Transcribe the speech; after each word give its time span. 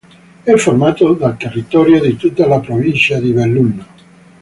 È 0.43 0.55
formato 0.55 1.13
dal 1.13 1.37
territorio 1.37 2.01
di 2.01 2.15
tutta 2.15 2.47
la 2.47 2.59
provincia 2.59 3.19
di 3.19 3.31
Belluno. 3.33 3.85